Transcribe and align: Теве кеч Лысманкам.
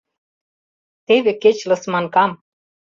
Теве 1.05 1.31
кеч 1.43 1.57
Лысманкам. 1.69 2.31